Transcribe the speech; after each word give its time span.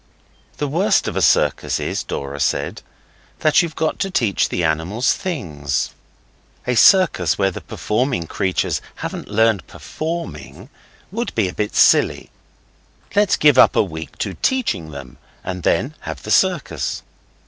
'The 0.57 0.67
worst 0.67 1.07
of 1.07 1.15
a 1.15 1.21
circus 1.21 1.79
is,' 1.79 2.01
Dora 2.01 2.39
said, 2.39 2.81
'that 3.41 3.61
you've 3.61 3.75
got 3.75 3.99
to 3.99 4.09
teach 4.09 4.49
the 4.49 4.63
animals 4.63 5.13
things. 5.13 5.91
A 6.65 6.73
circus 6.73 7.37
where 7.37 7.51
the 7.51 7.61
performing 7.61 8.25
creatures 8.25 8.81
hadn't 9.05 9.27
learned 9.27 9.67
performing 9.67 10.69
would 11.11 11.35
be 11.35 11.47
a 11.47 11.53
bit 11.53 11.75
silly. 11.75 12.31
Let's 13.15 13.35
give 13.37 13.59
up 13.59 13.75
a 13.75 13.83
week 13.83 14.17
to 14.25 14.33
teaching 14.33 14.89
them 14.89 15.19
and 15.43 15.61
then 15.61 15.93
have 15.99 16.23
the 16.23 16.31
circus. 16.31 17.03